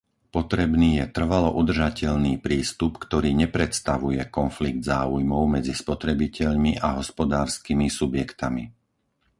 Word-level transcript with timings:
Potrebný 0.35 0.91
je 0.99 1.05
trvalo 1.17 1.49
udržateľný 1.61 2.33
prístup, 2.45 2.91
ktorý 3.05 3.29
nepredstavuje 3.41 4.21
konflikt 4.37 4.81
záujmov 4.91 5.41
medzi 5.61 5.73
spotrebiteľmi 5.81 6.71
a 6.85 6.97
hospodárskymi 6.99 7.85
subjektami. 7.99 8.63